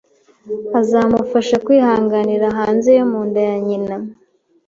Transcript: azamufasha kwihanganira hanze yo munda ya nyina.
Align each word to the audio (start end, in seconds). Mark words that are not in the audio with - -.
azamufasha 0.79 1.55
kwihanganira 1.65 2.47
hanze 2.57 2.89
yo 2.97 3.05
munda 3.11 3.39
ya 3.49 3.55
nyina. 3.67 3.95